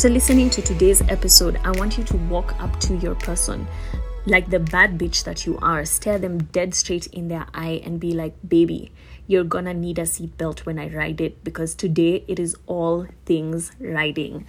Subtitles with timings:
[0.00, 3.66] After listening to today's episode, I want you to walk up to your person
[4.24, 8.00] like the bad bitch that you are, stare them dead straight in their eye and
[8.00, 8.92] be like, baby,
[9.26, 13.72] you're gonna need a seatbelt when I ride it because today it is all things
[13.78, 14.46] riding.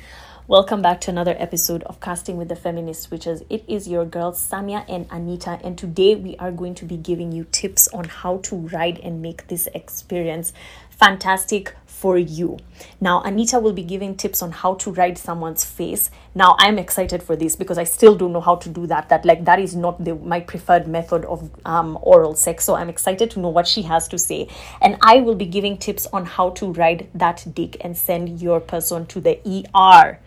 [0.48, 3.44] Welcome back to another episode of Casting with the Feminist Witches.
[3.50, 7.32] It is your girls Samia and Anita, and today we are going to be giving
[7.32, 10.52] you tips on how to ride and make this experience
[11.02, 12.58] fantastic for you.
[13.00, 16.10] Now, Anita will be giving tips on how to ride someone's face.
[16.36, 19.10] Now, I'm excited for this because I still don't know how to do that.
[19.10, 22.66] That like that is not the my preferred method of um, oral sex.
[22.66, 24.48] So I'm excited to know what she has to say,
[24.82, 28.60] and I will be giving tips on how to ride that dick and send your
[28.60, 29.40] person to the
[29.76, 30.20] ER.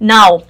[0.00, 0.42] Now,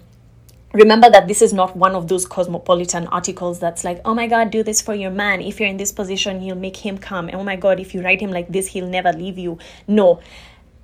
[0.73, 4.51] remember that this is not one of those cosmopolitan articles that's like oh my god
[4.51, 5.41] do this for your man.
[5.41, 7.29] If you're in this position you'll make him come.
[7.29, 9.59] And oh my god if you ride him like this he'll never leave you.
[9.87, 10.21] No.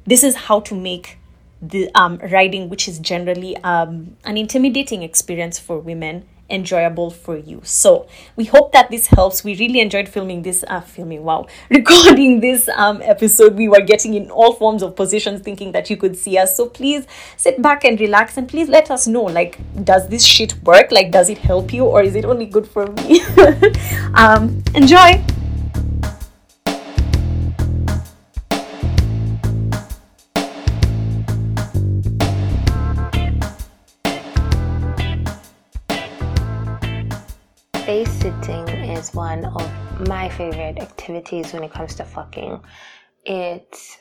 [0.07, 1.19] This is how to make
[1.61, 7.61] the um, riding, which is generally um, an intimidating experience for women, enjoyable for you.
[7.65, 9.45] So we hope that this helps.
[9.45, 13.55] We really enjoyed filming this, uh, filming, wow, recording this um, episode.
[13.55, 16.57] We were getting in all forms of positions thinking that you could see us.
[16.57, 20.55] So please sit back and relax and please let us know, like, does this shit
[20.65, 20.91] work?
[20.91, 23.21] Like, does it help you or is it only good for me?
[24.15, 25.23] um, enjoy.
[37.89, 42.61] Face sitting is one of my favorite activities when it comes to fucking.
[43.25, 43.97] It's,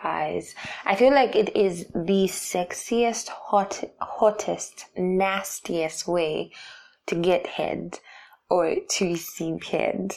[0.00, 0.54] guys,
[0.84, 6.52] I feel like it is the sexiest, hot, hottest, nastiest way
[7.08, 7.98] to get head
[8.48, 10.14] or to receive head.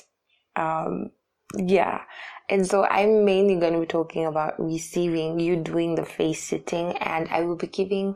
[0.55, 1.09] Um,
[1.55, 2.01] yeah.
[2.47, 6.95] And so I'm mainly going to be talking about receiving, you doing the face sitting,
[6.99, 8.15] and I will be giving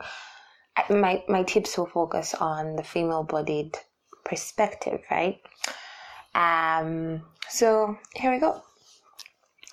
[0.88, 3.76] my my tips will focus on the female bodied
[4.24, 5.40] perspective, right?
[6.34, 8.62] Um, so here we go.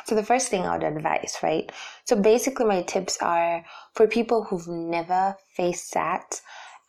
[0.06, 1.72] So the first thing I would advise, right?
[2.06, 6.42] So basically my tips are for people who've never faced that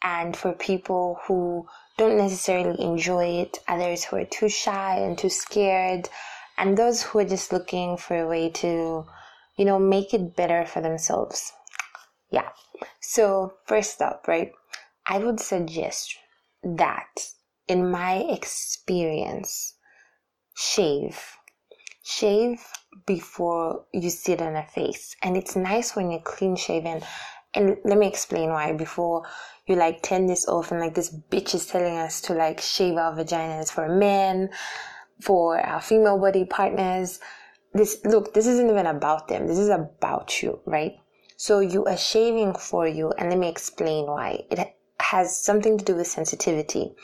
[0.02, 1.66] and for people who
[1.98, 6.08] don't necessarily enjoy it, others who are too shy and too scared,
[6.56, 9.04] and those who are just looking for a way to,
[9.56, 11.52] you know, make it better for themselves.
[12.30, 12.48] Yeah.
[13.00, 14.52] So first up, right?
[15.06, 16.16] I would suggest
[16.62, 17.10] that
[17.70, 19.74] in my experience,
[20.56, 21.36] shave.
[22.02, 22.60] Shave
[23.06, 25.14] before you sit on a face.
[25.22, 27.00] And it's nice when you're clean shaven.
[27.54, 29.22] And let me explain why before
[29.66, 32.96] you like turn this off and like this bitch is telling us to like shave
[32.96, 34.50] our vaginas for men,
[35.20, 37.20] for our female body partners.
[37.72, 39.46] This, look, this isn't even about them.
[39.46, 40.94] This is about you, right?
[41.36, 43.12] So you are shaving for you.
[43.16, 44.42] And let me explain why.
[44.50, 46.96] It has something to do with sensitivity.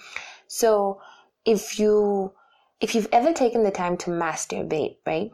[0.49, 1.01] So
[1.45, 2.33] if you
[2.81, 5.31] if you've ever taken the time to masturbate, right?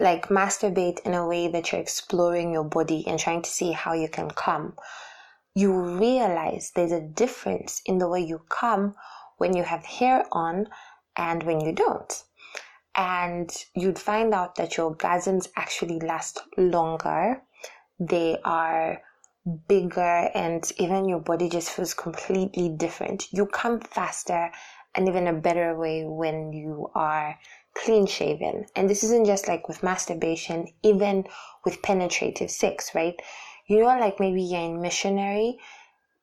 [0.00, 3.92] Like masturbate in a way that you're exploring your body and trying to see how
[3.92, 4.74] you can come,
[5.54, 8.94] you realize there's a difference in the way you come
[9.36, 10.68] when you have hair on
[11.16, 12.24] and when you don't.
[12.94, 17.42] And you'd find out that your orgasms actually last longer.
[18.00, 19.02] They are
[19.68, 23.32] bigger and even your body just feels completely different.
[23.32, 24.50] You come faster
[24.94, 27.38] and even a better way when you are
[27.74, 28.66] clean shaven.
[28.74, 31.24] And this isn't just like with masturbation, even
[31.64, 33.14] with penetrative sex, right?
[33.66, 35.58] You know, like maybe you're in missionary.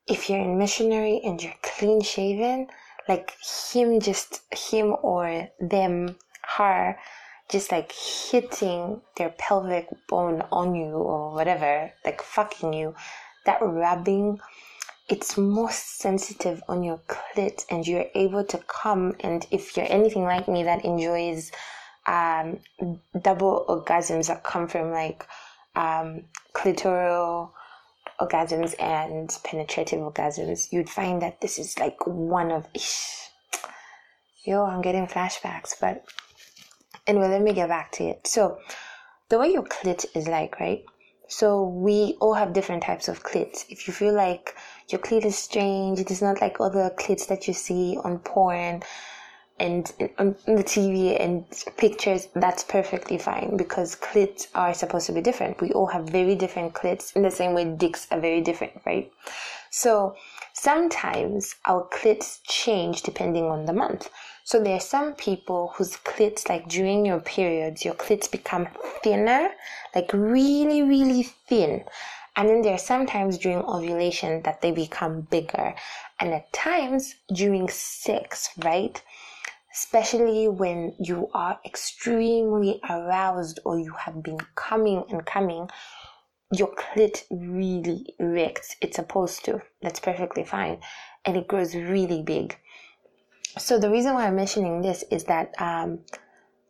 [0.08, 2.68] If you're in missionary and you're clean shaven,
[3.08, 3.34] like
[3.72, 6.18] him just, him or them,
[6.58, 6.98] her,
[7.50, 12.96] just like hitting their pelvic bone on you or whatever, like fucking you,
[13.46, 14.40] that rubbing,
[15.08, 19.16] it's more sensitive on your clit and you're able to come.
[19.20, 21.52] And if you're anything like me that enjoys
[22.08, 22.60] um,
[23.22, 25.26] double orgasms that come from like
[25.76, 27.52] um, clitoral
[28.20, 32.66] orgasms and penetrative orgasms, you'd find that this is like one of.
[32.74, 33.30] Ish,
[34.44, 36.04] yo, I'm getting flashbacks, but
[37.08, 38.28] Anyway, let me get back to it.
[38.28, 38.60] So,
[39.30, 40.84] the way your clit is like, right?
[41.28, 43.66] So, we all have different types of clits.
[43.70, 44.56] If you feel like
[44.90, 48.84] your clit is strange, it is not like other clits that you see on porn
[49.60, 51.46] and on the TV and
[51.78, 55.62] pictures, that's perfectly fine because clits are supposed to be different.
[55.62, 59.10] We all have very different clits in the same way dicks are very different, right?
[59.72, 60.16] So
[60.54, 64.10] sometimes our clits change depending on the month.
[64.46, 68.68] So there are some people whose clits, like during your periods, your clits become
[69.02, 69.50] thinner,
[69.96, 71.84] like really, really thin.
[72.36, 75.74] And then there are sometimes during ovulation that they become bigger.
[76.20, 79.02] And at times during sex, right?
[79.74, 85.70] Especially when you are extremely aroused or you have been coming and coming,
[86.54, 88.76] your clit really erects.
[88.80, 89.64] It's supposed to.
[89.82, 90.82] That's perfectly fine.
[91.26, 92.56] And it grows really big.
[93.58, 96.00] So the reason why I'm mentioning this is that um,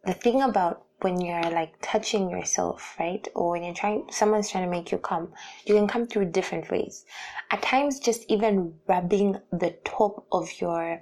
[0.06, 3.28] the thing about when you're like touching yourself, right?
[3.36, 5.34] Or when you're trying, someone's trying to make you come,
[5.66, 7.06] you can come through different ways.
[7.52, 11.02] At times, just even rubbing the top of your,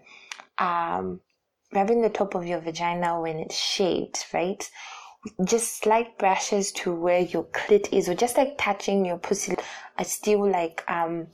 [0.57, 1.19] um,
[1.73, 4.69] rubbing the top of your vagina when it's shaved, right?
[5.43, 9.55] Just slight brushes to where your clit is, or just like touching your pussy.
[9.97, 11.27] I still like, um,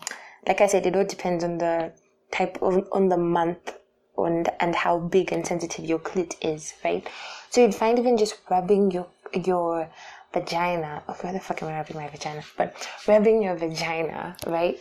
[0.48, 1.94] like I said, it all depends on the
[2.32, 3.79] type of, on the month
[4.26, 7.08] and, and how big and sensitive your clit is, right?
[7.50, 9.90] So you'd find even just rubbing your your
[10.34, 12.44] vagina, oh, where the fuck am I rubbing my vagina?
[12.58, 14.80] But rubbing your vagina, right,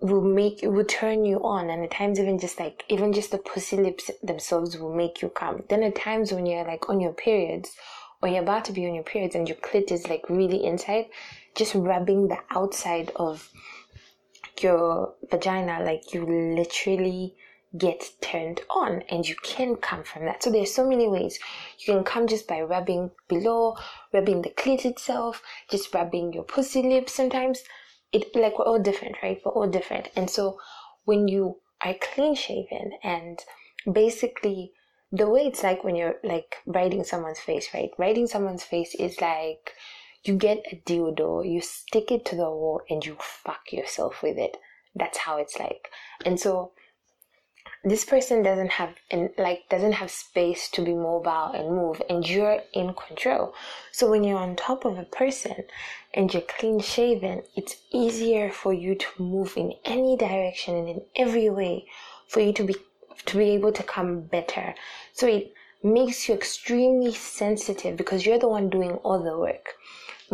[0.00, 3.30] will make it will turn you on, and at times even just like even just
[3.30, 5.64] the pussy lips themselves will make you come.
[5.68, 7.74] Then at times when you're like on your periods,
[8.22, 11.06] or you're about to be on your periods and your clit is like really inside,
[11.54, 13.50] just rubbing the outside of
[14.60, 16.24] your vagina, like you
[16.56, 17.34] literally
[17.76, 20.42] get turned on and you can come from that.
[20.42, 21.38] So there's so many ways.
[21.78, 23.76] You can come just by rubbing below,
[24.12, 27.62] rubbing the clit itself, just rubbing your pussy lips sometimes.
[28.12, 29.40] It like we're all different, right?
[29.44, 30.08] We're all different.
[30.14, 30.58] And so
[31.04, 33.40] when you are clean shaven and
[33.90, 34.72] basically
[35.10, 37.90] the way it's like when you're like riding someone's face, right?
[37.98, 39.72] Riding someone's face is like
[40.24, 44.38] you get a dildo, you stick it to the wall and you fuck yourself with
[44.38, 44.56] it.
[44.94, 45.88] That's how it's like.
[46.24, 46.72] And so
[47.84, 52.26] this person doesn't have and like doesn't have space to be mobile and move and
[52.26, 53.54] you're in control.
[53.92, 55.64] So when you're on top of a person
[56.14, 61.02] and you're clean shaven it's easier for you to move in any direction and in
[61.16, 61.86] every way
[62.26, 62.74] for you to be
[63.26, 64.74] to be able to come better.
[65.12, 65.52] So it
[65.82, 69.74] makes you extremely sensitive because you're the one doing all the work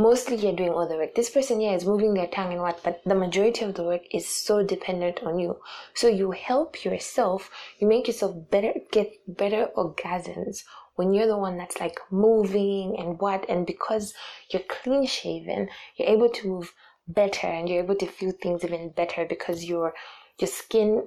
[0.00, 1.14] mostly you're doing all the work.
[1.14, 4.02] This person here is moving their tongue and what, but the majority of the work
[4.12, 5.60] is so dependent on you.
[5.94, 10.64] So you help yourself, you make yourself better, get better orgasms
[10.96, 14.12] when you're the one that's like moving and what, and because
[14.50, 16.74] you're clean shaven, you're able to move
[17.08, 19.94] better and you're able to feel things even better because your
[20.38, 21.06] your skin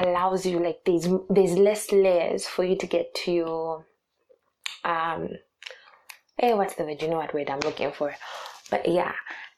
[0.00, 3.86] allows you like there's there's less layers for you to get to your
[4.84, 5.28] um
[6.38, 7.00] hey, what's the word?
[7.00, 8.14] You know what word I'm looking for.
[8.70, 9.12] But yeah.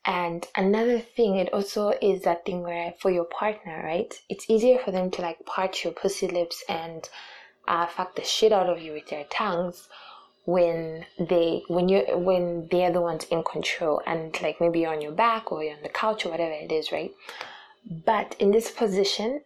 [0.05, 4.15] And another thing, it also is that thing where for your partner, right?
[4.29, 7.09] It's easier for them to like part your pussy lips and
[7.67, 9.89] uh, fuck the shit out of you with their tongues
[10.45, 15.01] when they when you when they're the ones in control and like maybe you're on
[15.01, 17.11] your back or you're on the couch or whatever it is, right?
[18.05, 19.43] But in this position,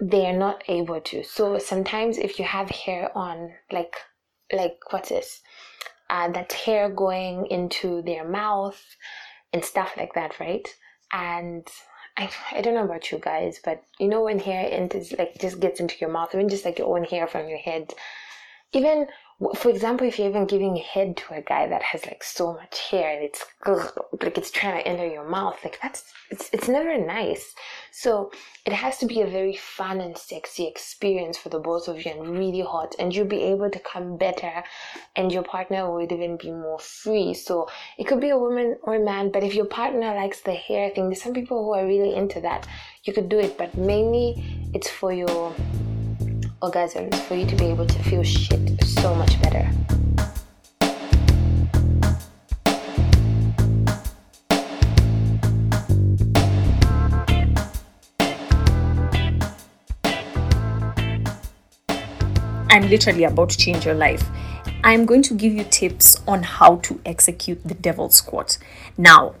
[0.00, 1.22] they are not able to.
[1.22, 3.94] So sometimes if you have hair on, like
[4.52, 5.42] like what's this?
[6.10, 8.82] Uh, that hair going into their mouth
[9.52, 10.68] and stuff like that, right?
[11.12, 11.66] And
[12.18, 15.60] I, I don't know about you guys, but you know when hair enters like just
[15.60, 17.94] gets into your mouth, even just like your own hair from your head,
[18.72, 19.06] even
[19.54, 22.90] for example, if you're even giving head to a guy that has like so much
[22.90, 23.42] hair and it's
[24.22, 27.54] like it's trying to enter your mouth, like that's it's it's never nice.
[27.90, 28.32] So
[28.66, 32.10] it has to be a very fun and sexy experience for the both of you
[32.12, 34.62] and really hot, and you'll be able to come better,
[35.16, 37.32] and your partner would even be more free.
[37.32, 40.52] So it could be a woman or a man, but if your partner likes the
[40.52, 42.68] hair thing, there's some people who are really into that.
[43.04, 44.44] You could do it, but mainly
[44.74, 45.54] it's for your
[46.62, 49.70] orgasms for you to be able to feel shit so much better.
[62.68, 64.28] I'm literally about to change your life.
[64.84, 68.58] I'm going to give you tips on how to execute the devil squat.
[68.96, 69.34] Now,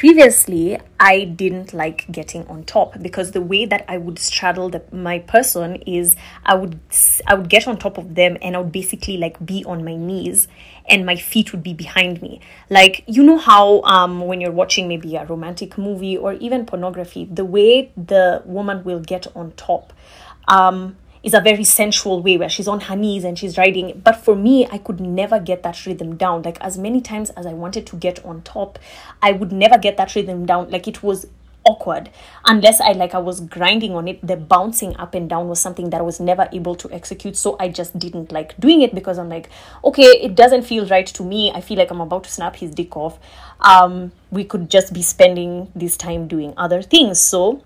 [0.00, 4.82] previously i didn't like getting on top because the way that i would straddle the,
[4.92, 6.78] my person is i would
[7.26, 9.96] i would get on top of them and i would basically like be on my
[9.96, 10.48] knees
[10.88, 12.40] and my feet would be behind me.
[12.70, 17.24] Like you know how um when you're watching maybe a romantic movie or even pornography
[17.30, 19.92] the way the woman will get on top
[20.48, 24.00] um is a very sensual way where she's on her knees and she's riding.
[24.02, 26.42] But for me, I could never get that rhythm down.
[26.42, 28.78] Like as many times as I wanted to get on top,
[29.20, 30.70] I would never get that rhythm down.
[30.70, 31.26] Like it was
[31.68, 32.08] awkward
[32.44, 35.90] unless i like i was grinding on it the bouncing up and down was something
[35.90, 39.18] that i was never able to execute so i just didn't like doing it because
[39.18, 39.48] i'm like
[39.82, 42.70] okay it doesn't feel right to me i feel like i'm about to snap his
[42.70, 43.18] dick off
[43.62, 47.60] um we could just be spending this time doing other things so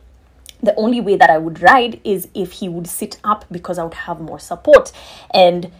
[0.62, 3.84] the only way that i would ride is if he would sit up because i
[3.84, 4.92] would have more support.
[5.32, 5.70] And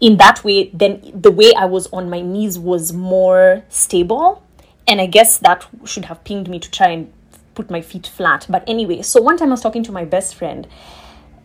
[0.00, 4.42] in that way then the way i was on my knees was more stable.
[4.86, 7.12] And i guess that should have pinged me to try and
[7.54, 8.46] put my feet flat.
[8.48, 10.66] But anyway so one time i was talking to my best friend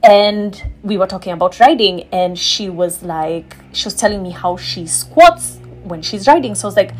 [0.03, 4.55] and we were talking about riding and she was like she was telling me how
[4.55, 6.55] she squats when she's riding.
[6.55, 6.93] So i was like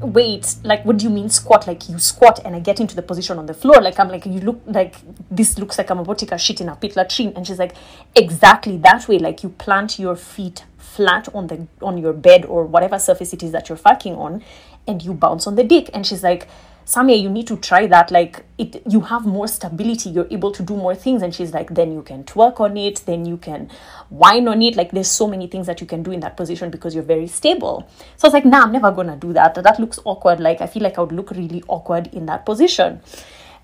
[0.00, 1.66] wait like what do you mean squat?
[1.66, 4.26] Like you squat and i get into the position on the floor like i'm like
[4.26, 4.96] you look like
[5.30, 7.32] this looks like i'm about to take a shit in a pit latrine.
[7.34, 7.74] And she's like
[8.14, 9.18] exactly that way.
[9.18, 13.42] Like you plant your feet flat on the on your bed or whatever surface it
[13.42, 14.42] is that you're fucking on
[14.86, 15.90] and you bounce on the dick.
[15.92, 16.48] And she's like
[16.86, 18.12] Samia, you need to try that.
[18.12, 20.08] Like it, you have more stability.
[20.10, 21.20] You're able to do more things.
[21.20, 23.02] And she's like, then you can twerk on it.
[23.06, 23.70] Then you can
[24.08, 24.76] whine on it.
[24.76, 27.26] Like there's so many things that you can do in that position because you're very
[27.26, 27.88] stable.
[28.16, 29.56] So I was like, nah, I'm never gonna do that.
[29.56, 30.38] That looks awkward.
[30.38, 33.00] Like I feel like I would look really awkward in that position.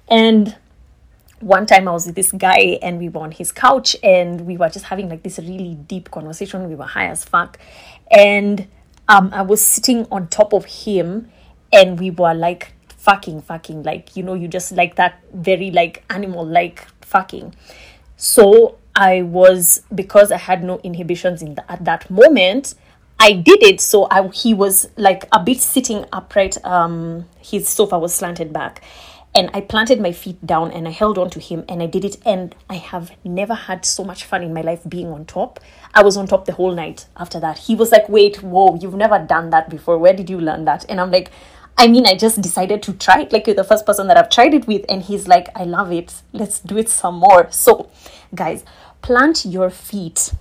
[0.08, 0.56] And
[1.38, 4.56] one time I was with this guy and we were on his couch and we
[4.56, 6.68] were just having like this really deep conversation.
[6.68, 7.58] We were high as fuck.
[8.10, 8.66] And
[9.08, 11.30] um, I was sitting on top of him
[11.72, 12.72] and we were like
[13.02, 17.52] fucking fucking like you know you just like that very like animal like fucking.
[18.16, 22.74] So i was because i had no inhibitions in the, at that moment
[23.18, 23.80] i did it.
[23.80, 28.82] So i he was like a bit sitting upright um his sofa was slanted back.
[29.34, 32.04] And i planted my feet down and i held on to him and i did
[32.04, 32.18] it.
[32.24, 35.58] And i have never had so much fun in my life being on top.
[35.92, 37.58] I was on top the whole night after that.
[37.58, 39.98] He was like wait whoa you've never done that before.
[39.98, 40.84] Where did you learn that?
[40.88, 41.32] And i'm like
[41.76, 43.32] I mean, I just decided to try it.
[43.32, 45.90] Like you're the first person that I've tried it with, and he's like, I love
[45.92, 46.22] it.
[46.32, 47.48] Let's do it some more.
[47.50, 47.90] So,
[48.34, 48.64] guys,
[49.00, 50.32] plant your feet,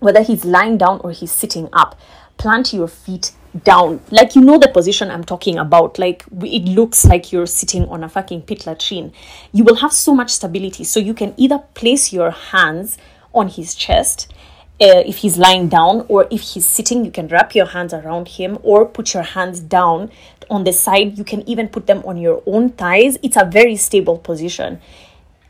[0.00, 1.98] whether he's lying down or he's sitting up,
[2.36, 3.32] plant your feet
[3.64, 4.00] down.
[4.10, 5.98] Like you know the position I'm talking about.
[5.98, 9.12] Like it looks like you're sitting on a fucking pit latrine.
[9.52, 10.84] You will have so much stability.
[10.84, 12.98] So you can either place your hands
[13.32, 14.32] on his chest
[14.80, 18.28] uh, if he's lying down or if he's sitting you can wrap your hands around
[18.28, 20.10] him or put your hands down
[20.50, 23.18] on the side you can even put them on your own thighs.
[23.22, 24.80] It's a very stable position.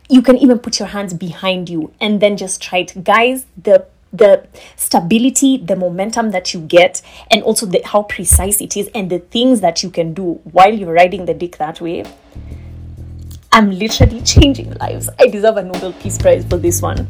[0.08, 3.04] You can even put your hands behind you and then just try it.
[3.04, 8.76] Guys the the stability the momentum that you get and also the how precise it
[8.76, 12.04] is and the things that you can do while you're riding the dick that way.
[13.52, 15.08] I'm literally changing lives.
[15.18, 17.08] I deserve a nobel peace prize for this one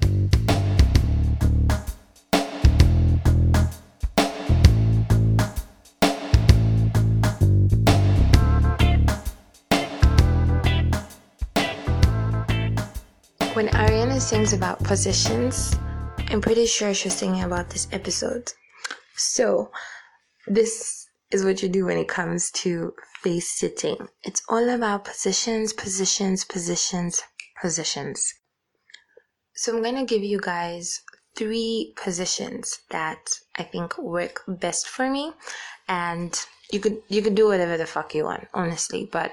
[13.56, 15.74] When Ariana sings about positions,
[16.28, 18.52] I'm pretty sure she's singing about this episode.
[19.16, 19.70] So,
[20.46, 24.08] this is what you do when it comes to face sitting.
[24.24, 27.22] It's all about positions, positions, positions,
[27.58, 28.30] positions.
[29.54, 31.00] So, I'm going to give you guys
[31.34, 35.32] three positions that I think work best for me
[35.88, 36.38] and
[36.70, 39.32] you could you could do whatever the fuck you want honestly but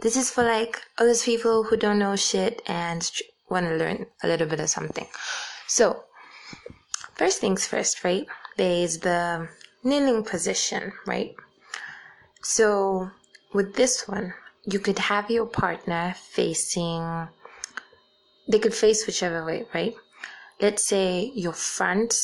[0.00, 3.10] this is for like all those people who don't know shit and
[3.48, 5.06] want to learn a little bit of something.
[5.66, 6.04] So,
[7.14, 8.26] first things first, right?
[8.56, 9.48] There is the
[9.82, 11.34] kneeling position, right?
[12.42, 13.10] So,
[13.52, 14.34] with this one,
[14.64, 17.28] you could have your partner facing,
[18.48, 19.94] they could face whichever way, right?
[20.60, 22.14] Let's say your front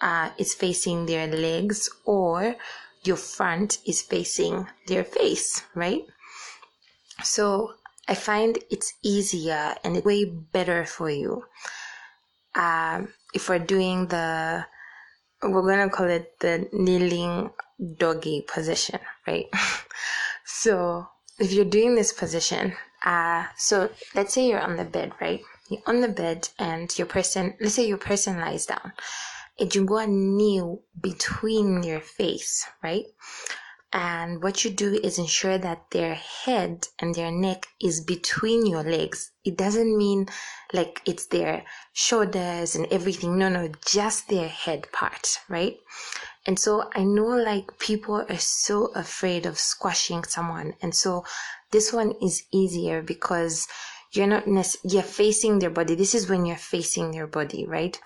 [0.00, 2.56] uh, is facing their legs or
[3.04, 6.04] your front is facing their face, right?
[7.22, 7.74] So
[8.08, 11.44] I find it's easier and way better for you.
[12.54, 14.66] Um, if we're doing the,
[15.42, 17.50] we're gonna call it the kneeling
[17.96, 19.46] doggy position, right?
[20.44, 21.06] so
[21.38, 25.40] if you're doing this position, uh, so let's say you're on the bed, right?
[25.70, 28.92] You're on the bed and your person, let's say your person lies down
[29.58, 33.06] and you go and kneel between your face, right?
[33.92, 38.82] And what you do is ensure that their head and their neck is between your
[38.82, 39.32] legs.
[39.44, 40.28] It doesn't mean
[40.72, 43.36] like it's their shoulders and everything.
[43.36, 45.76] No, no, just their head part, right?
[46.46, 50.72] And so I know like people are so afraid of squashing someone.
[50.80, 51.24] And so
[51.70, 53.68] this one is easier because
[54.12, 55.94] you're not, nec- you're facing their body.
[55.94, 57.98] This is when you're facing their body, right?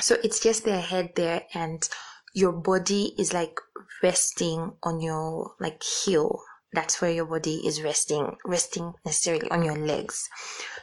[0.00, 1.88] So it's just their head there and
[2.36, 3.58] your body is like
[4.02, 6.38] resting on your like heel
[6.74, 10.28] That's where your body is resting, resting necessarily on your legs.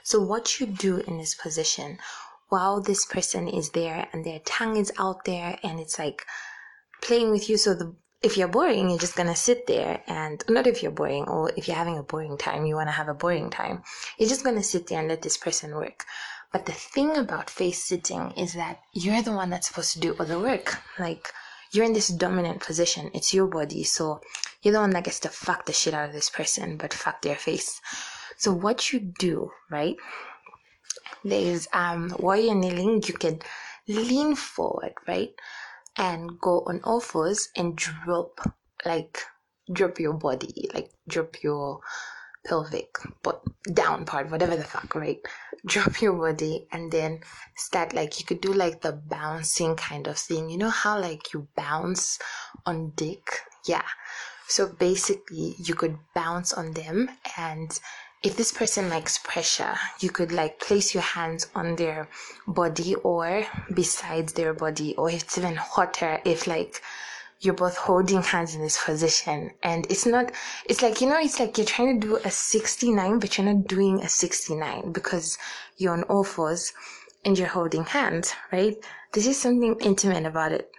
[0.01, 1.99] So what you do in this position
[2.49, 6.25] while this person is there and their tongue is out there and it's like
[7.03, 7.57] playing with you.
[7.57, 11.25] So the, if you're boring, you're just gonna sit there and not if you're boring
[11.25, 13.83] or if you're having a boring time, you wanna have a boring time.
[14.17, 16.03] You're just gonna sit there and let this person work.
[16.51, 20.15] But the thing about face sitting is that you're the one that's supposed to do
[20.19, 20.77] all the work.
[20.97, 21.31] Like,
[21.73, 23.09] you're in this dominant position.
[23.13, 23.83] It's your body.
[23.83, 24.21] So
[24.61, 27.21] you're the one that gets to fuck the shit out of this person, but fuck
[27.21, 27.81] their face.
[28.37, 29.95] So what you do, right?
[31.23, 33.39] There's, um, while you're kneeling, you can
[33.87, 35.33] lean forward, right?
[35.97, 38.39] And go on all fours and drop,
[38.85, 39.19] like,
[39.71, 41.79] drop your body, like, drop your
[42.45, 43.41] pelvic, but
[43.73, 45.19] down part, whatever the fuck, right?
[45.65, 47.21] Drop your body and then
[47.55, 50.49] start like you could do like the bouncing kind of thing.
[50.49, 52.19] You know how like you bounce
[52.65, 53.39] on dick?
[53.65, 53.87] Yeah.
[54.47, 57.79] So basically you could bounce on them and
[58.23, 62.07] if this person likes pressure, you could like place your hands on their
[62.47, 66.81] body or besides their body, or it's even hotter if like
[67.43, 69.51] you're both holding hands in this position.
[69.61, 70.31] And it's not
[70.65, 73.67] it's like you know it's like you're trying to do a 69 but you're not
[73.67, 75.37] doing a 69 because
[75.77, 76.73] you're on all fours
[77.25, 78.75] and you're holding hands right?
[79.13, 80.71] This is something intimate about it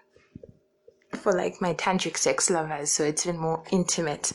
[1.13, 4.33] for like my tantric sex lovers so it's been more intimate.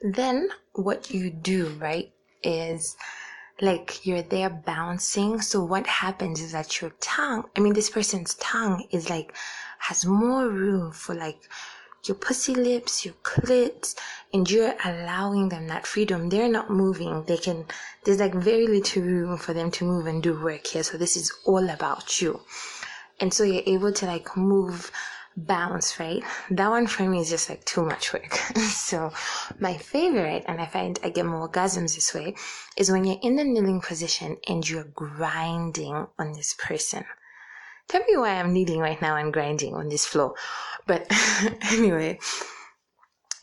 [0.00, 2.10] Then what you do right
[2.42, 2.96] is
[3.60, 5.40] like you're there bouncing.
[5.40, 9.34] So what happens is that your tongue, I mean, this person's tongue is like,
[9.78, 11.40] has more room for like
[12.04, 13.94] your pussy lips, your clit,
[14.32, 16.28] and you're allowing them that freedom.
[16.28, 17.24] They're not moving.
[17.24, 17.66] They can,
[18.04, 20.82] there's like very little room for them to move and do work here.
[20.82, 22.40] So this is all about you.
[23.20, 24.92] And so you're able to like move
[25.46, 26.22] bounce, right?
[26.50, 28.32] That one for me is just like too much work.
[28.70, 29.12] so
[29.58, 32.34] my favorite, and I find I get more orgasms this way,
[32.76, 37.04] is when you're in the kneeling position and you're grinding on this person.
[37.88, 40.34] Tell me why I'm kneeling right now and grinding on this floor.
[40.86, 41.06] But
[41.72, 42.18] anyway,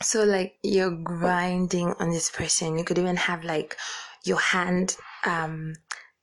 [0.01, 2.77] so like you're grinding on this person.
[2.77, 3.77] You could even have like
[4.23, 5.73] your hand um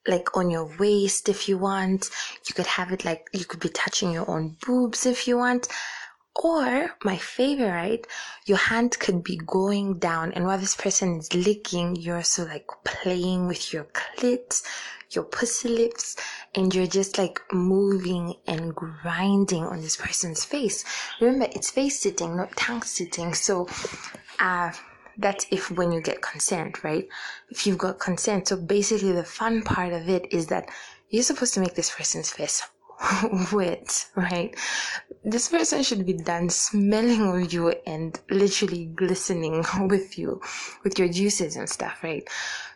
[0.07, 2.11] like on your waist if you want.
[2.49, 5.69] You could have it like you could be touching your own boobs if you want.
[6.35, 8.07] Or my favorite,
[8.47, 12.67] your hand could be going down and while this person is licking, you're also like
[12.85, 14.63] playing with your clit,
[15.11, 16.17] your pussy lips,
[16.55, 20.85] and you're just like moving and grinding on this person's face.
[21.21, 23.35] Remember, it's face sitting, not tongue sitting.
[23.35, 23.69] So,
[24.41, 24.73] uh,
[25.19, 27.09] that's if when you get consent, right?
[27.51, 28.49] If you've got consent.
[28.49, 30.69] So basically the fun part of it is that
[31.11, 32.63] you're supposed to make this person's face
[33.53, 34.55] wet, right?
[35.25, 40.41] This person should be done smelling of you and literally glistening with you,
[40.85, 42.29] with your juices and stuff, right?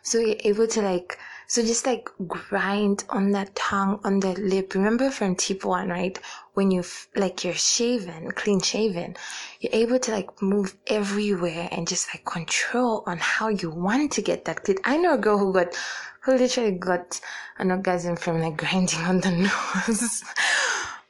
[0.03, 1.17] So you're able to like
[1.47, 4.73] so just like grind on that tongue, on the lip.
[4.75, 6.19] Remember from tip one, right?
[6.55, 6.83] When you
[7.15, 9.15] like you're shaven, clean shaven,
[9.61, 14.21] you're able to like move everywhere and just like control on how you want to
[14.21, 14.79] get that clit.
[14.83, 15.73] I know a girl who got,
[16.21, 17.21] who literally got
[17.59, 19.31] an orgasm from like grinding on the
[19.87, 20.23] nose.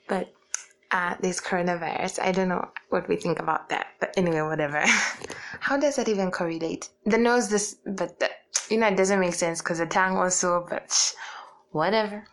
[0.08, 0.32] but
[0.92, 2.20] uh, this coronavirus.
[2.22, 4.82] I don't know what we think about that, but anyway, whatever.
[5.60, 6.90] How does that even correlate?
[7.06, 8.30] The nose, this, but the,
[8.70, 11.16] you know, it doesn't make sense because the tongue also, but
[11.72, 12.26] whatever.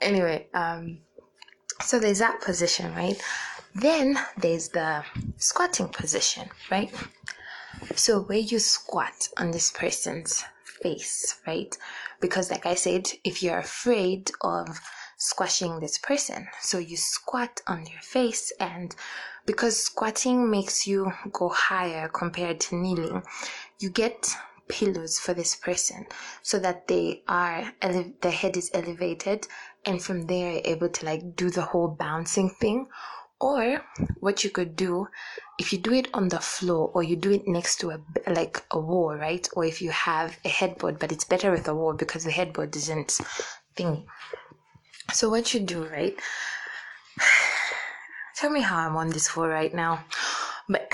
[0.00, 0.98] Anyway, um,
[1.82, 3.20] so there's that position, right?
[3.74, 5.04] Then there's the
[5.36, 6.92] squatting position, right?
[7.94, 10.44] So where you squat on this person's
[10.82, 11.76] face, right?
[12.20, 14.80] Because like I said, if you're afraid of
[15.20, 16.48] squashing this person.
[16.62, 18.96] So you squat on your face and
[19.44, 23.22] because squatting makes you go higher compared to kneeling,
[23.78, 24.34] you get
[24.66, 26.06] pillows for this person
[26.42, 29.46] so that they are ele- the head is elevated
[29.84, 32.88] and from there you're able to like do the whole bouncing thing.
[33.42, 33.82] Or
[34.20, 35.08] what you could do
[35.58, 38.62] if you do it on the floor or you do it next to a like
[38.70, 39.46] a wall right?
[39.54, 42.76] Or if you have a headboard but it's better with a wall because the headboard
[42.76, 43.18] isn't
[43.76, 44.06] thingy
[45.12, 46.18] so what you do, right?
[48.36, 50.04] Tell me how I'm on this for right now.
[50.68, 50.90] But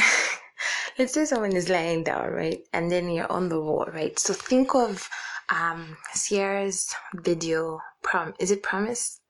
[0.98, 2.62] let's say someone is lying down, right?
[2.72, 4.18] And then you're on the wall, right?
[4.18, 5.08] So think of
[5.48, 9.20] um Ciara's video prom is it promise?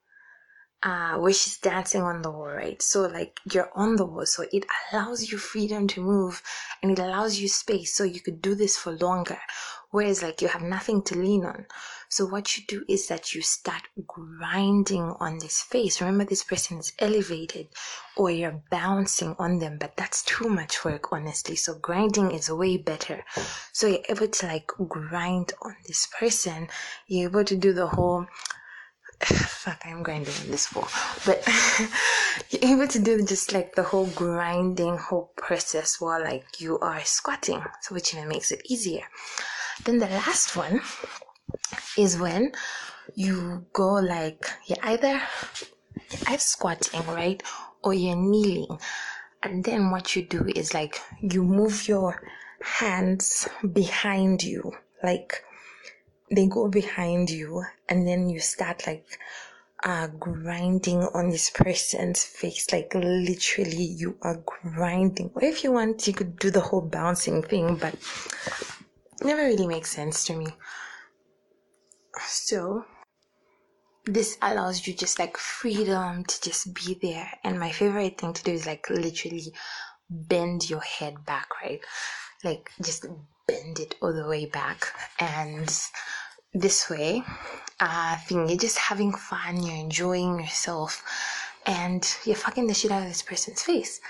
[0.82, 2.80] Uh, where she's dancing on the wall, right?
[2.80, 6.42] So like you're on the wall, so it allows you freedom to move
[6.80, 9.38] and it allows you space so you could do this for longer
[9.96, 11.64] whereas like you have nothing to lean on.
[12.10, 16.02] So what you do is that you start grinding on this face.
[16.02, 17.68] Remember this person is elevated
[18.14, 21.56] or you're bouncing on them, but that's too much work, honestly.
[21.56, 23.24] So grinding is way better.
[23.72, 26.68] So you're able to like grind on this person.
[27.06, 28.26] You're able to do the whole
[29.24, 30.86] fuck i'm grinding on this wall
[31.24, 31.42] but
[32.50, 37.02] you're able to do just like the whole grinding whole process while like you are
[37.02, 39.04] squatting so which even makes it easier
[39.84, 40.80] then the last one
[41.96, 42.52] is when
[43.14, 45.20] you go like you're either
[46.28, 47.42] either squatting right
[47.82, 48.78] or you're kneeling.
[49.42, 52.20] And then what you do is like you move your
[52.60, 55.44] hands behind you like
[56.30, 59.06] they go behind you and then you start like
[59.84, 65.30] uh grinding on this person's face like literally you are grinding.
[65.34, 67.94] Or if you want you could do the whole bouncing thing but
[69.22, 70.48] never really makes sense to me.
[72.26, 72.84] So
[74.04, 77.30] this allows you just like freedom to just be there.
[77.44, 79.52] And my favorite thing to do is like literally
[80.08, 81.80] bend your head back right?
[82.44, 83.06] Like just
[83.48, 84.86] bend it all the way back.
[85.18, 85.68] And
[86.54, 87.22] this way
[87.80, 91.02] uh thing you're just having fun you're enjoying yourself
[91.66, 94.00] and you're fucking the shit out of this person's face.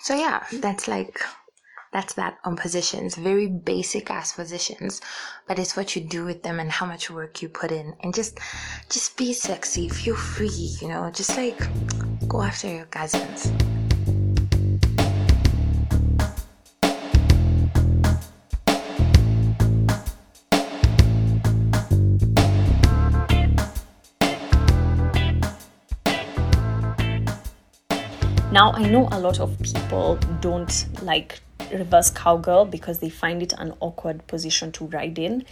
[0.00, 1.20] So yeah that's like
[1.92, 5.00] that's that on positions very basic ass positions
[5.46, 7.94] but it's what you do with them and how much work you put in.
[8.02, 8.38] And just
[8.88, 11.58] just be sexy feel free you know just like
[12.28, 13.52] go after your cousins.
[28.52, 31.40] Now, I know a lot of people don't like
[31.72, 35.44] reverse cowgirl because they find it an awkward position to ride in.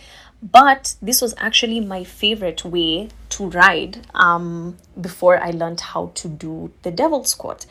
[0.43, 6.29] But this was actually my favorite way to ride um, before I learned how to
[6.29, 7.67] do the devil squat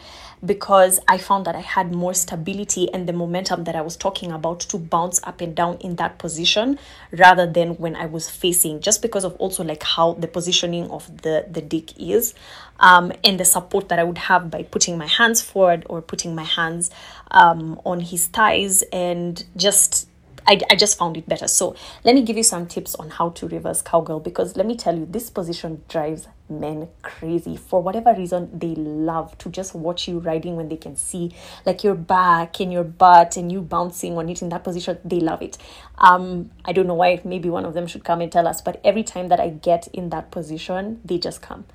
[0.46, 4.32] because I found that I had more stability and the momentum that I was talking
[4.32, 6.80] about to bounce up and down in that position
[7.12, 11.24] rather than when I was facing, just because of also like how the positioning of
[11.24, 12.36] the, the dick is
[12.80, 16.36] um, and the support that I would have by putting my hands forward or putting
[16.36, 16.90] my hands
[17.32, 20.10] um, on his thighs and just
[20.48, 21.48] I, I just found it better.
[21.48, 24.76] So let me give you some tips on how to reverse cowgirl because let me
[24.76, 27.56] tell you, this position drives men crazy.
[27.56, 31.36] For whatever reason, they love to just watch you riding when they can see
[31.68, 34.98] like your back and your butt and you bouncing on it in that position.
[35.06, 35.60] They love it.
[36.00, 37.22] Um, I don't know why.
[37.24, 38.60] Maybe one of them should come and tell us.
[38.62, 41.66] But every time that I get in that position, they just come.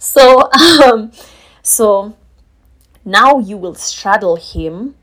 [0.00, 0.50] So,
[0.82, 1.12] um,
[1.62, 2.16] so
[3.04, 4.94] now you will straddle him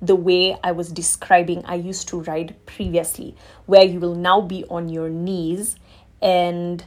[0.00, 3.34] the way I was describing I used to ride previously,
[3.66, 5.74] where you will now be on your knees
[6.22, 6.84] and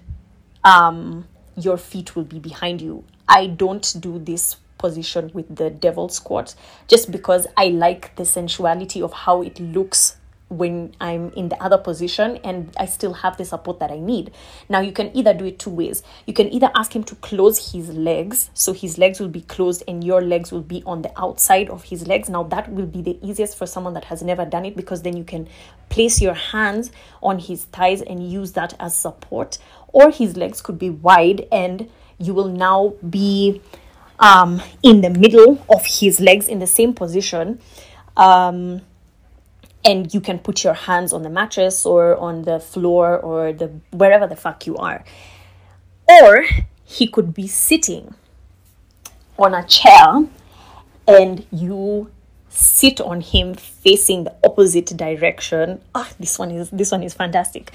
[0.64, 3.04] um, your feet will be behind you.
[3.28, 6.56] I don't do this position with the devil squat
[6.88, 10.16] just because I like the sensuality of how it looks
[10.52, 14.32] when I'm in the other position and I still have the support that I need.
[14.68, 16.04] Now, you can either do it two ways.
[16.28, 19.84] You can either ask him to close his legs, so his legs will be closed
[19.88, 22.30] and your legs will be on the outside of his legs.
[22.30, 25.16] Now, that will be the easiest for someone that has never done it because then
[25.16, 25.48] you can
[25.88, 26.92] place your hands
[27.24, 31.90] on his thighs and use that as support, or his legs could be wide and
[32.18, 33.62] you will now be
[34.20, 37.60] um, in the middle of his legs in the same position.
[38.18, 38.82] Um,
[39.84, 43.68] and you can put your hands on the mattress or on the floor or the
[43.92, 45.04] wherever the fuck you are.
[46.08, 46.46] Or
[46.84, 48.14] he could be sitting
[49.38, 50.26] on a chair
[51.08, 52.12] and you
[52.50, 55.82] sit on him facing the opposite direction.
[55.96, 57.72] Ah this one is this one is fantastic.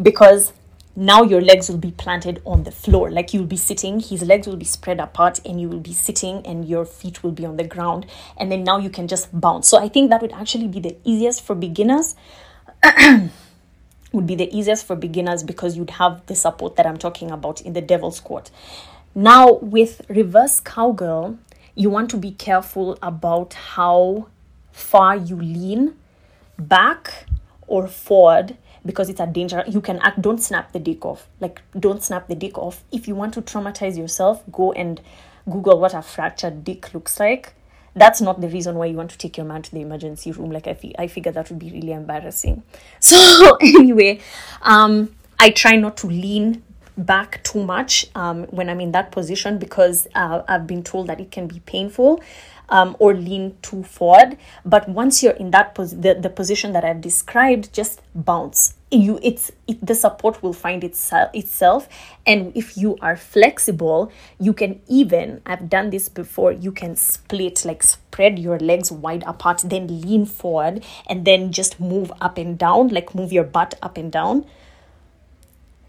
[0.00, 0.52] Because
[0.96, 3.10] now your legs will be planted on the floor.
[3.10, 6.44] Like you'll be sitting his legs will be spread apart and you will be sitting
[6.46, 8.06] and your feet will be on the ground.
[8.38, 9.68] And then now you can just bounce.
[9.68, 12.16] So i think that would actually be the easiest for beginners.
[14.12, 17.60] Would be the easiest for beginners because you'd have the support that i'm talking about
[17.60, 18.50] in the devil squat.
[19.14, 21.38] Now with reverse cowgirl
[21.74, 24.28] you want to be careful about how
[24.72, 25.96] far you lean
[26.58, 27.26] back
[27.66, 28.56] or forward
[28.86, 31.28] because it's a danger you can act don't snap the dick off.
[31.40, 32.84] Like don't snap the dick off.
[32.92, 35.00] If you want to traumatize yourself go and
[35.50, 37.52] google what a fractured dick looks like.
[37.94, 40.50] That's not the reason why you want to take your man to the emergency room.
[40.50, 42.62] Like i, fi- I figure that would be really embarrassing.
[43.00, 44.20] So anyway
[44.62, 46.62] um i try not to lean
[46.96, 51.20] back too much um, when I'm in that position because uh, I've been told that
[51.20, 52.22] it can be painful
[52.68, 54.36] um, or lean too forward.
[54.64, 58.74] But once you're in that pos- the, the position that I've described, just bounce.
[58.92, 61.88] You it's it, the support will find itself itself,
[62.24, 66.52] and if you are flexible, you can even I've done this before.
[66.52, 71.80] You can split like spread your legs wide apart, then lean forward, and then just
[71.80, 74.46] move up and down, like move your butt up and down.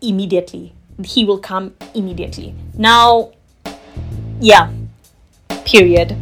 [0.02, 0.74] Immediately,
[1.06, 2.56] he will come immediately.
[2.74, 3.32] Now,
[4.40, 4.72] yeah,
[5.66, 6.18] period.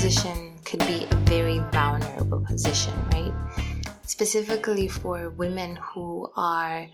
[0.00, 3.34] Position could be a very vulnerable position, right?
[4.06, 6.86] Specifically for women who are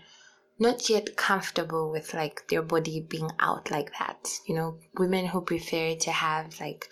[0.59, 4.27] not yet comfortable with like their body being out like that.
[4.45, 6.89] You know, women who prefer to have like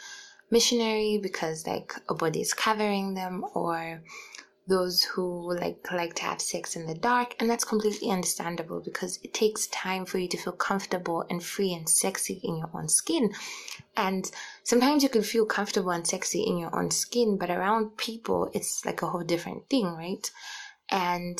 [0.49, 4.01] missionary because like a body is covering them or
[4.67, 9.19] those who like like to have sex in the dark and that's completely understandable because
[9.23, 12.89] it takes time for you to feel comfortable and free and sexy in your own
[12.89, 13.31] skin.
[13.95, 14.29] And
[14.63, 18.83] sometimes you can feel comfortable and sexy in your own skin but around people it's
[18.85, 20.31] like a whole different thing right?
[20.89, 21.37] And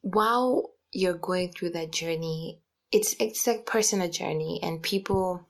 [0.00, 2.58] while you're going through that journey
[2.90, 5.46] it's it's like personal journey and people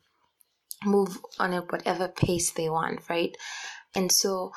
[0.85, 3.37] move on at whatever pace they want right?
[3.95, 4.53] And so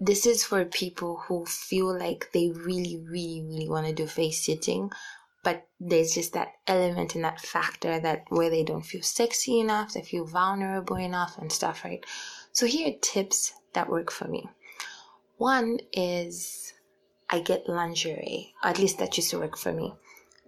[0.00, 4.44] this is for people who feel like they really, really, really want to do face
[4.44, 4.90] sitting,
[5.42, 9.92] but there's just that element and that factor that where they don't feel sexy enough,
[9.92, 12.04] they feel vulnerable enough and stuff, right?
[12.52, 14.48] So here are tips that work for me.
[15.36, 16.72] One is
[17.28, 19.94] I get lingerie, at least that used to work for me.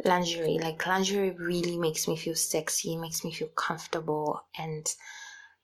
[0.04, 4.86] Lingerie, like lingerie really makes me feel sexy, makes me feel comfortable, and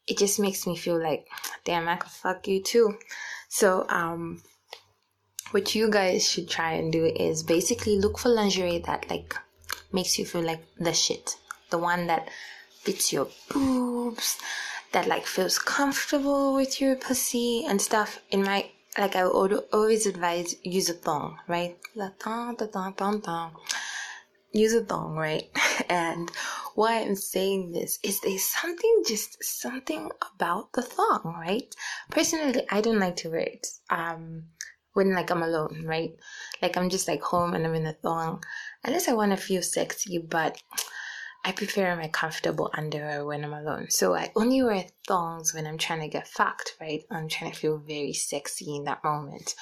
[0.06, 1.26] it just makes me feel like,
[1.64, 2.98] damn, I could fuck you too.
[3.48, 4.42] So, um,
[5.52, 9.36] what you guys should try and do is basically look for lingerie that like
[9.92, 11.36] makes you feel like the shit.
[11.70, 12.28] The one that
[12.80, 14.38] fits your boobs,
[14.92, 18.18] that like feels comfortable with your pussy and stuff.
[18.30, 21.76] In my like I would always advise use a thong, right?
[21.94, 23.56] La thong, the thong, thong, thong.
[24.52, 25.48] Use a thong, right?
[25.88, 26.30] And
[26.74, 31.74] why I'm saying this is there's something just something about the thong, right?
[32.10, 33.66] Personally, I don't like to wear it.
[33.90, 34.44] Um,
[34.94, 36.14] when like I'm alone, right?
[36.60, 38.42] Like I'm just like home and I'm in a thong.
[38.84, 40.62] Unless I want to feel sexy, but
[41.44, 43.90] I prefer my comfortable underwear when I'm alone.
[43.90, 47.02] So I only wear thongs when I'm trying to get fucked, right?
[47.10, 49.54] I'm trying to feel very sexy in that moment.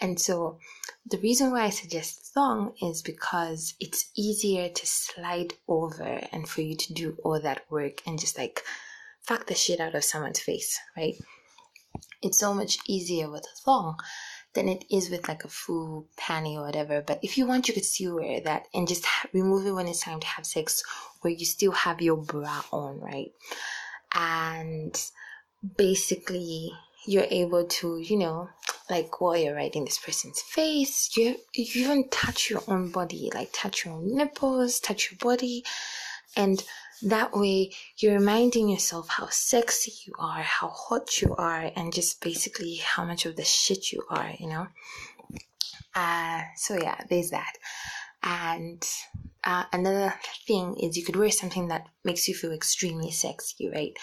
[0.00, 0.58] And so
[1.06, 6.60] the reason why I suggest thong is because it's easier to slide over and for
[6.60, 8.62] you to do all that work and just like
[9.22, 11.14] fuck the shit out of someone's face, right?
[12.22, 13.96] It's so much easier with a thong
[14.54, 17.02] than it is with like a full panty or whatever.
[17.02, 20.00] But if you want, you could still wear that and just remove it when it's
[20.00, 20.82] time to have sex
[21.20, 23.32] where you still have your bra on, right?
[24.14, 24.98] And
[25.76, 26.72] basically,
[27.06, 28.48] you're able to, you know,
[28.90, 33.50] like while you're riding this person's face, you you even touch your own body, like
[33.52, 35.64] touch your own nipples, touch your body,
[36.36, 36.62] and
[37.02, 42.20] that way you're reminding yourself how sexy you are, how hot you are, and just
[42.20, 44.66] basically how much of the shit you are, you know.
[45.94, 47.52] Uh, so yeah, there's that.
[48.22, 48.84] And
[49.44, 50.14] uh, another
[50.46, 53.96] thing is you could wear something that makes you feel extremely sexy, right?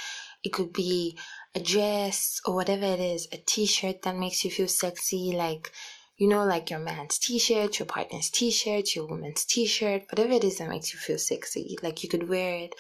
[0.44, 1.18] It could be
[1.56, 5.72] a dress or whatever it is, a t-shirt that makes you feel sexy, like,
[6.18, 10.58] you know, like your man's t-shirt, your partner's t-shirt, your woman's t-shirt, whatever it is
[10.58, 11.78] that makes you feel sexy.
[11.82, 12.76] Like you could wear it.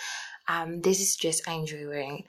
[0.49, 2.25] Um, this is dress I enjoy wearing.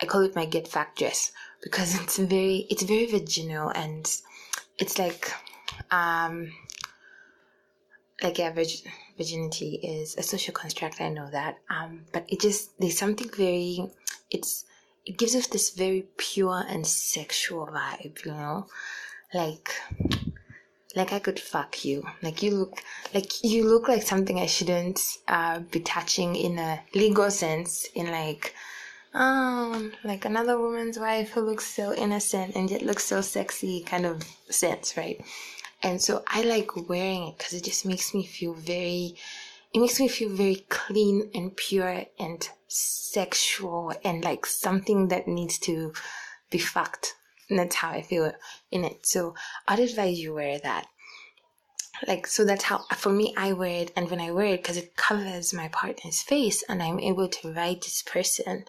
[0.00, 1.32] I call it my get fat dress
[1.62, 4.06] because it's very, it's very vaginal and
[4.78, 5.32] it's like,
[5.90, 6.52] um,
[8.22, 11.00] like yeah, virgin, virginity is a social construct.
[11.00, 11.56] I know that.
[11.70, 13.90] Um, but it just, there's something very,
[14.30, 14.65] it's,
[15.06, 18.66] it gives us this very pure and sexual vibe, you know?
[19.32, 19.70] Like
[20.96, 22.04] like I could fuck you.
[22.22, 22.82] Like you look
[23.14, 28.10] like you look like something I shouldn't uh, be touching in a legal sense, in
[28.10, 28.54] like
[29.14, 34.06] um like another woman's wife who looks so innocent and yet looks so sexy kind
[34.06, 35.22] of sense, right?
[35.82, 39.16] And so I like wearing it because it just makes me feel very
[39.72, 45.58] it makes me feel very clean and pure and sexual and like something that needs
[45.58, 45.92] to
[46.50, 47.14] be fucked.
[47.48, 48.32] And that's how I feel
[48.70, 49.06] in it.
[49.06, 49.34] So
[49.68, 50.86] I'd advise you wear that.
[52.06, 53.92] Like, so that's how, for me, I wear it.
[53.96, 57.52] And when I wear it, because it covers my partner's face and I'm able to
[57.52, 58.64] ride this person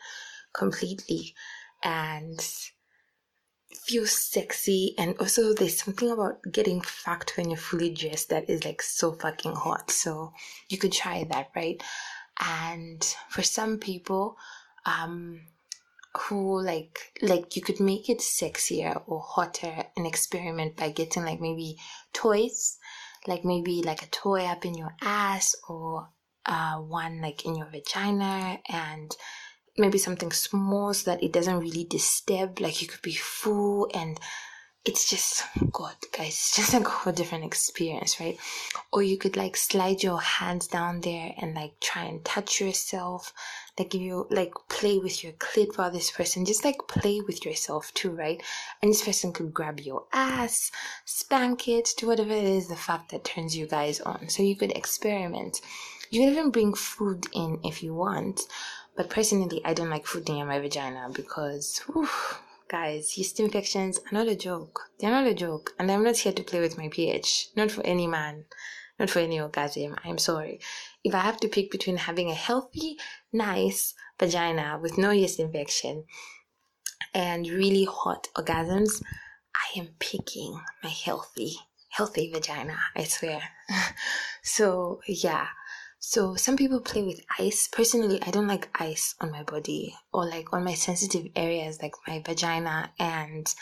[0.53, 1.35] completely
[1.83, 2.39] and
[3.87, 8.65] feel sexy and also there's something about getting fucked when you're fully dressed that is
[8.65, 9.89] like so fucking hot.
[9.91, 10.33] So
[10.69, 11.81] you could try that right?
[12.39, 14.37] And for some people
[14.85, 15.41] um
[16.17, 21.39] who like like you could make it sexier or hotter and experiment by getting like
[21.39, 21.77] maybe
[22.13, 22.77] toys
[23.27, 26.09] like maybe like a toy up in your ass or
[26.45, 29.15] uh, one like in your vagina and
[29.77, 34.19] maybe something small so that it doesn't really disturb like you could be full and
[34.87, 38.37] it's just god guys it's just like a whole different experience right?
[38.93, 43.33] Or you could like slide your hands down there and like try and touch yourself
[43.77, 47.43] like if you like play with your clit while this person just like play with
[47.43, 48.41] yourself too right?
[48.81, 50.71] And this person could grab your ass
[51.03, 54.29] spank it do whatever it is the fact that turns you guys on.
[54.29, 55.59] So you could experiment.
[56.09, 58.39] You can even bring food in if you want
[58.97, 62.09] but personally i don't like food near my vagina because whew,
[62.67, 64.81] guys yeast infections are not a joke.
[64.99, 65.73] They're not a joke.
[65.79, 68.45] And i'm not here to play with my ph not for any man.
[68.99, 69.95] Not for any orgasm.
[70.03, 70.59] I'm sorry.
[71.03, 72.97] If i have to pick between having a healthy
[73.31, 76.05] nice vagina with no yeast infection
[77.13, 79.01] and really hot orgasms
[79.55, 81.55] i am picking my healthy
[81.89, 83.41] healthy vagina i swear.
[84.43, 85.47] So yeah
[86.09, 87.67] so some people play with ice.
[87.67, 91.95] Personally, I don't like ice on my body or like on my sensitive areas like
[92.07, 93.53] my vagina and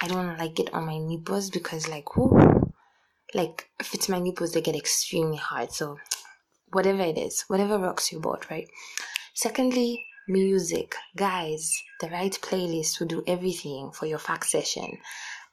[0.00, 2.72] I don't like it on my nipples because like whoo,
[3.34, 5.70] like if it's my nipples they get extremely hard.
[5.72, 5.98] So
[6.72, 8.70] whatever it is, whatever rocks your boat, right?
[9.34, 10.94] Secondly, music.
[11.14, 14.96] Guys, the right playlist will do everything for your fuck session.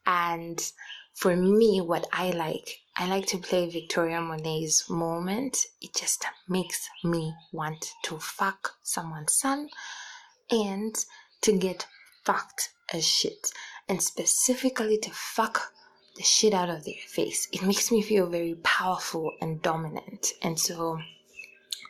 [0.06, 0.58] And
[1.12, 5.56] for me, what I like I like to play Victoria Monet's Moment.
[5.80, 9.70] It just makes me want to fuck someone's son
[10.50, 10.94] and
[11.40, 11.86] to get
[12.26, 13.52] fucked as shit.
[13.88, 15.72] And specifically to fuck
[16.16, 17.48] the shit out of their face.
[17.52, 20.34] It makes me feel very powerful and dominant.
[20.42, 20.98] And so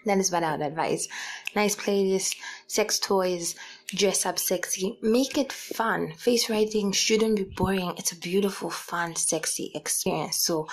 [0.07, 1.09] that is what I would advise.
[1.57, 2.37] Nice playlist,
[2.69, 3.57] sex toys,
[3.89, 6.13] dress up sexy, make it fun.
[6.13, 7.95] Face riding shouldn't be boring.
[7.99, 10.39] It's a beautiful, fun, sexy experience.
[10.39, 10.69] So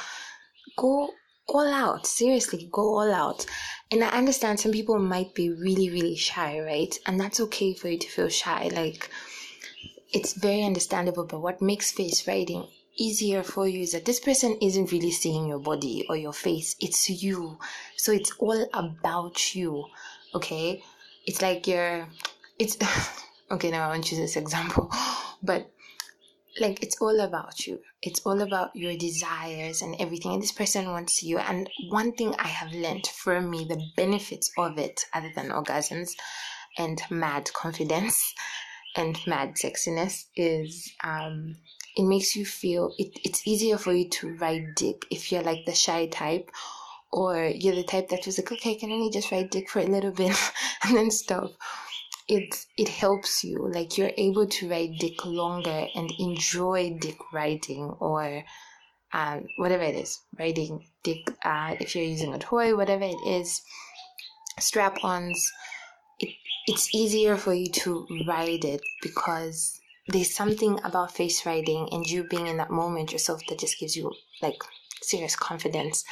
[0.78, 1.10] go
[1.48, 2.08] all out.
[2.08, 3.46] Seriously, go all out.
[3.92, 6.98] And I understand some people might be really, really shy, right?
[7.06, 8.70] And that's okay for you to feel shy.
[8.74, 9.10] Like,
[10.14, 11.26] it's very understandable.
[11.26, 15.48] But what makes face riding easier for you is that this person isn't really seeing
[15.48, 17.58] your body or your face, it's you.
[17.96, 19.86] So it's all about you,
[20.34, 20.84] okay?
[21.26, 22.08] It's like you're,
[22.58, 22.78] it's,
[23.52, 24.92] okay, now I won't use this example,
[25.44, 25.72] but
[26.60, 30.90] like it's all about you it's all about your desires and everything and this person
[30.90, 31.38] wants you.
[31.38, 36.12] And one thing i have learned for me the benefits of it other than orgasms
[36.78, 38.34] and mad confidence
[38.96, 41.56] and mad sexiness is um
[41.96, 45.66] it makes you feel it, it's easier for you to ride dick if you're like
[45.66, 46.50] the shy type
[47.12, 49.86] or you're the type that was like okay can I just ride dick for a
[49.86, 50.36] little bit
[50.84, 51.52] and then stop
[52.28, 57.96] it it helps you like you're able to ride dick longer and enjoy dick riding
[58.00, 58.44] or
[59.14, 63.62] um, whatever it is riding dick uh, if you're using a toy whatever it is
[64.60, 65.52] strap-ons
[66.20, 66.30] it,
[66.68, 72.24] it's easier for you to ride it because there's something about face riding and you
[72.24, 74.12] being in that moment yourself that just gives you
[74.42, 74.58] like
[75.02, 76.04] serious confidence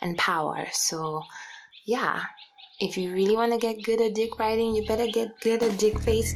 [0.00, 0.66] and power.
[0.72, 1.22] So
[1.86, 2.24] yeah
[2.80, 5.78] if you really want to get good at dick riding, you better get good at
[5.78, 6.34] dick face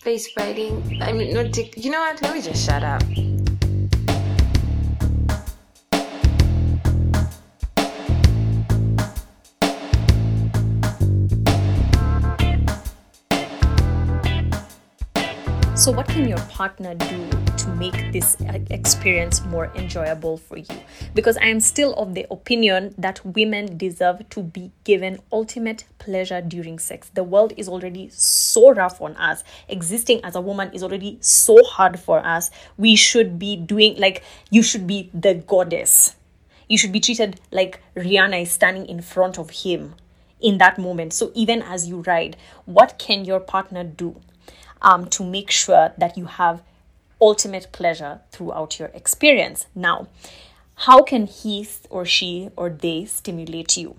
[0.00, 1.00] face riding.
[1.02, 1.74] I mean, not dick.
[1.76, 2.22] You know what?
[2.22, 3.02] Let me just shut up.
[15.76, 18.36] So, what can your partner do to make this
[18.70, 20.80] experience more enjoyable for you?
[21.14, 26.40] Because I am still of the opinion that women deserve to be given ultimate pleasure
[26.40, 27.10] during sex.
[27.14, 29.44] The world is already so rough on us.
[29.68, 32.50] Existing as a woman is already so hard for us.
[32.76, 36.16] We should be doing, like, you should be the goddess.
[36.68, 39.94] You should be treated like Rihanna is standing in front of him
[40.40, 41.12] in that moment.
[41.12, 44.20] So, even as you ride, what can your partner do?
[44.82, 46.62] um, to make sure that you have
[47.20, 49.66] ultimate pleasure throughout your experience.
[49.74, 50.08] Now,
[50.80, 53.96] how can he or she or they stimulate you?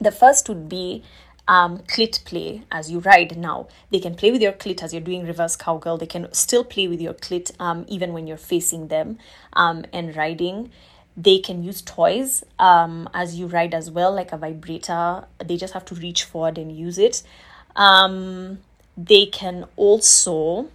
[0.00, 1.04] The first would be
[1.46, 3.68] um, clit play as you ride now.
[3.90, 5.98] They can play with your clit as you're doing reverse cowgirl.
[5.98, 9.18] They can still play with your clit um, even when you're facing them
[9.52, 10.70] um, and riding.
[11.16, 15.26] They can use toys um, as you ride as well, like a vibrator.
[15.44, 17.22] They just have to reach forward and use it.
[17.76, 18.58] Um,
[18.96, 20.68] they can also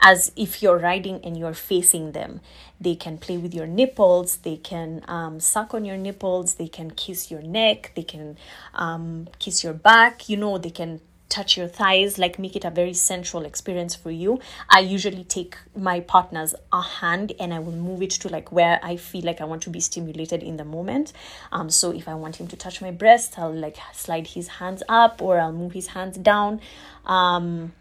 [0.00, 2.40] as if you're riding and you're facing them.
[2.80, 6.90] They can play with your nipples, they can um, suck on your nipples, they can
[6.90, 8.36] kiss your neck, they can
[8.74, 12.70] um, kiss your back, you know, they can touch your thighs, like make it a
[12.70, 14.40] very sensual experience for you.
[14.70, 18.78] I usually take my partner's a hand and I will move it to like where
[18.82, 21.12] I feel like I want to be stimulated in the moment.
[21.52, 24.82] Um, so if I want him to touch my breast, I'll like slide his hands
[24.88, 26.60] up or I'll move his hands down.
[27.04, 27.72] Um,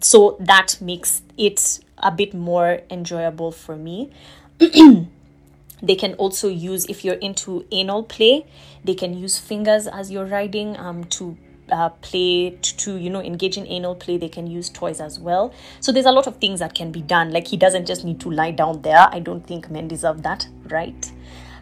[0.00, 4.10] so that makes it a bit more enjoyable for me.
[4.58, 8.46] they can also use if you're into anal play
[8.84, 11.36] they can use fingers as you're riding um, to
[11.72, 15.18] uh, play to, to you know engage in anal play they can use toys as
[15.18, 15.54] well.
[15.80, 17.30] So there's a lot of things that can be done.
[17.32, 19.08] Like he doesn't just need to lie down there.
[19.10, 21.10] I don't think men deserve that right?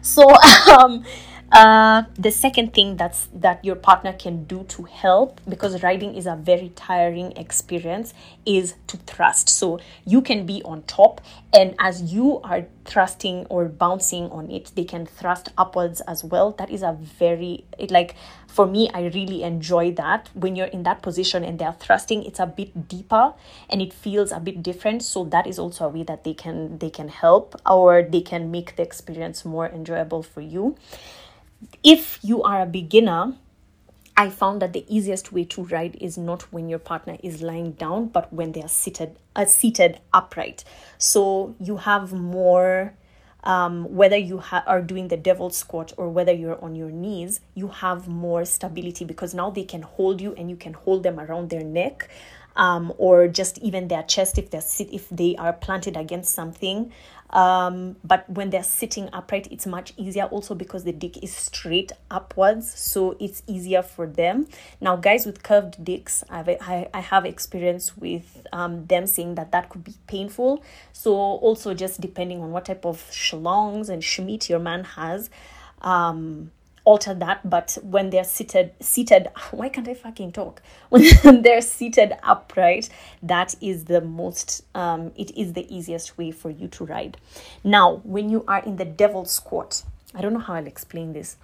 [0.01, 0.29] So
[0.79, 1.05] um
[1.53, 6.25] uh, the second thing that's that your partner can do to help because riding is
[6.25, 8.11] a very tiring experience
[8.43, 9.49] is to thrust.
[9.49, 11.21] So you can be on top
[11.53, 16.53] and as you are thrusting or bouncing on it they can thrust upwards as well.
[16.53, 18.15] That is a very it like
[18.47, 20.31] for me i really enjoy that.
[20.33, 23.35] When you're in that position and they're thrusting it's a bit deeper
[23.69, 25.03] and it feels a bit different.
[25.03, 28.49] So that is also a way that they can they can help or they can
[28.49, 30.75] make the experience more enjoyable for you
[31.83, 33.35] if you are a beginner,
[34.15, 37.71] I found that the easiest way to ride is not when your partner is lying
[37.71, 40.63] down, but when they are seated, uh, seated upright.
[40.99, 42.93] So you have more,
[43.43, 47.39] um, whether you ha- are doing the devil squat or whether you're on your knees,
[47.55, 51.19] you have more stability because now they can hold you and you can hold them
[51.19, 52.09] around their neck.
[52.55, 56.91] Um, or just even their chest if they're sit if they are planted against something
[57.33, 61.91] um, but when they're sitting upright, it's much easier also because the dick is straight
[62.11, 64.47] upwards, so it's easier for them.
[64.79, 69.51] Now, guys with curved dicks, I've, I, I have experience with um, them saying that
[69.51, 70.63] that could be painful.
[70.91, 75.31] So, also just depending on what type of schlongs and schmeat your man has.
[75.81, 76.51] Um,
[76.85, 80.61] alter that but when they're seated seated why can't i fucking talk?
[80.89, 82.89] When they're seated upright
[83.21, 87.17] that is the most um it is the easiest way for you to ride.
[87.63, 91.37] Now when you are in the devil squat i don't know how i'll explain this.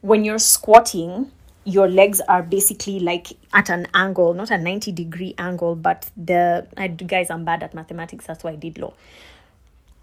[0.00, 1.32] When you're squatting
[1.64, 6.66] your legs are basically like at an angle not a 90 degree angle but the
[6.78, 8.94] I, guys i'm bad at mathematics that's why i did law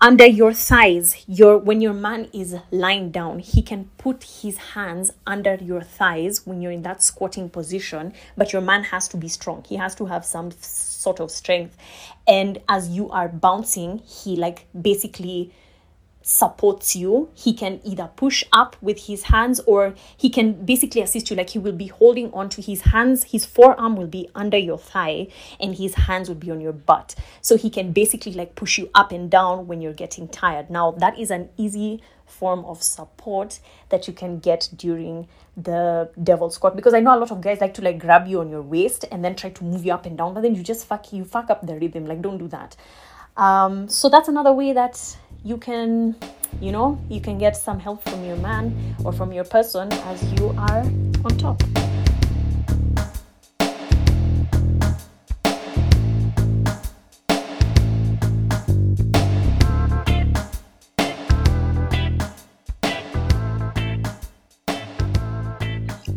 [0.02, 5.12] under your thighs your when your man is lying down he can put his hands
[5.26, 9.28] under your thighs when you're in that squatting position but your man has to be
[9.28, 9.64] strong.
[9.68, 11.78] He has to have some sort of strength.
[12.28, 15.54] And as you are bouncing he like basically
[16.28, 17.30] supports you.
[17.36, 21.36] He can either push up with his hands or he can basically assist you.
[21.36, 23.26] Like he will be holding on to his hands.
[23.26, 25.28] His forearm will be under your thigh
[25.59, 27.13] and his hands will be on your butt.
[27.41, 30.71] So he can basically like push you up and down when you're getting tired.
[30.71, 33.59] Now that is an easy form of support
[33.89, 37.61] that you can get during the devil squat because I know a lot of guys
[37.61, 40.07] like to like grab you on your waist and then try to move you up
[40.07, 42.07] and down but then you just fuck you fuck up the rhythm.
[42.07, 42.76] Like don't do that.
[43.38, 46.16] Um, so that's another way that you can
[46.60, 48.76] you know you can get some help from your man
[49.06, 50.82] or from your person as you are
[51.24, 51.62] on top.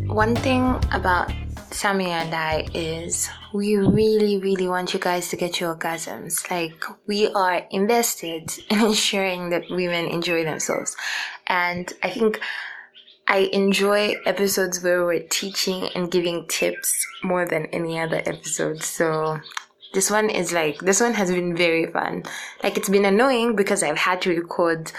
[0.06, 1.30] One thing about
[1.70, 6.50] Sammy and I is we really, really want you guys to get your orgasms.
[6.50, 10.96] Like, we are invested in ensuring that women enjoy themselves.
[11.46, 12.40] And I think
[13.26, 18.82] I enjoy episodes where we're teaching and giving tips more than any other episode.
[18.82, 19.40] So,
[19.94, 22.24] this one is like, this one has been very fun.
[22.62, 24.92] Like, it's been annoying because I've had to record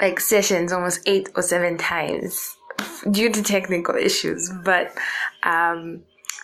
[0.00, 2.56] like sessions almost eight or seven times
[3.10, 4.92] due to technical issues, but
[5.42, 6.02] um,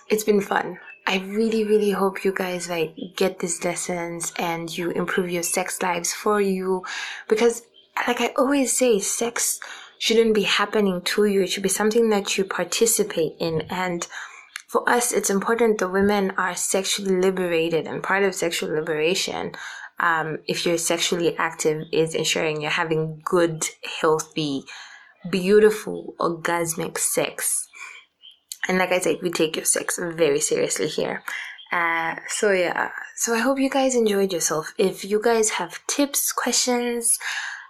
[0.08, 0.78] it's been fun.
[1.06, 5.80] I really, really hope you guys like get these lessons and you improve your sex
[5.80, 6.84] lives for you
[7.28, 7.62] because
[8.06, 9.60] like I always say, sex
[9.98, 11.42] shouldn't be happening to you.
[11.42, 13.62] It should be something that you participate in.
[13.70, 14.06] And
[14.68, 19.52] for us, it's important that women are sexually liberated and part of sexual liberation.
[19.98, 23.64] Um, if you're sexually active is ensuring you're having good,
[24.00, 24.64] healthy,
[25.30, 27.65] beautiful orgasmic sex.
[28.68, 31.22] And like I said, we take your sex very seriously here.
[31.72, 34.72] Uh, so yeah, so I hope you guys enjoyed yourself.
[34.78, 37.18] If you guys have tips, questions,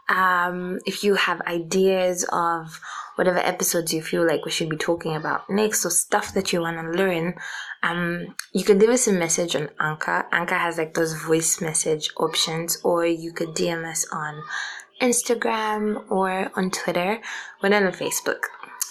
[0.09, 2.81] Um, if you have ideas of
[3.17, 6.61] whatever episodes you feel like we should be talking about next or stuff that you
[6.61, 7.35] want to learn,
[7.83, 10.27] um, you could leave us a message on Anchor.
[10.31, 14.43] Anchor has like those voice message options, or you could DM us on
[15.01, 17.21] Instagram or on Twitter.
[17.61, 18.43] We're not on Facebook.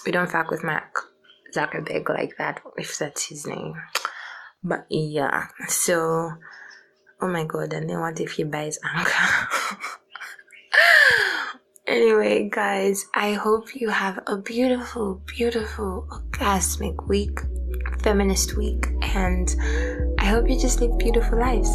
[0.04, 1.15] We don't fuck with Mark
[1.56, 3.74] Zuckerberg like that, if that's his name.
[4.62, 6.32] But yeah, so
[7.20, 9.48] oh my god, and then what if he buys Anchor?
[11.86, 17.40] anyway, guys, I hope you have a beautiful, beautiful, orgasmic week,
[18.02, 19.54] feminist week, and
[20.18, 21.70] I hope you just live beautiful lives.